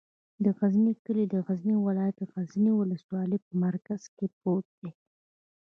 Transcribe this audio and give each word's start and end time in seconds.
د 0.43 0.45
غزنی 0.57 0.93
کلی 1.05 1.25
د 1.29 1.35
غزنی 1.45 1.75
ولایت، 1.87 2.17
غزنی 2.33 2.71
ولسوالي 2.75 3.37
په 3.45 3.51
مرکز 3.65 4.01
کې 4.15 4.25
پروت 4.37 4.67
دی. 4.79 4.91